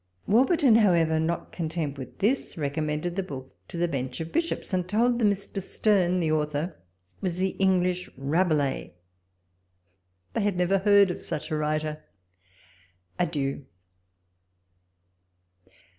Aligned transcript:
Warburton, 0.25 0.77
hov/ever, 0.77 1.19
not 1.19 1.51
content 1.51 1.95
with 1.99 2.17
this, 2.17 2.57
recommended 2.57 3.15
the 3.15 3.21
book 3.21 3.55
to 3.67 3.77
the 3.77 3.87
bench 3.87 4.19
of 4.19 4.29
bishojjs, 4.31 4.73
and 4.73 4.89
told 4.89 5.19
them 5.19 5.29
Mr. 5.29 5.61
Sterne, 5.61 6.19
the 6.19 6.31
author, 6.31 6.75
was 7.21 7.37
the 7.37 7.49
English 7.59 8.09
Rabelais. 8.17 8.95
They 10.33 10.41
had 10.41 10.57
never 10.57 10.79
heard 10.79 11.11
of 11.11 11.21
such 11.21 11.51
a 11.51 11.55
writer. 11.55 12.03
Adieu 13.19 13.67